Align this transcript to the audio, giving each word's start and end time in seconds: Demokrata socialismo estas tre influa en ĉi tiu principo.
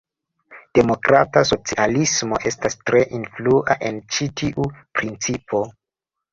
Demokrata 0.77 1.43
socialismo 1.49 2.41
estas 2.53 2.79
tre 2.83 3.03
influa 3.21 3.79
en 3.93 4.03
ĉi 4.17 4.31
tiu 4.43 4.69
principo. 4.99 5.65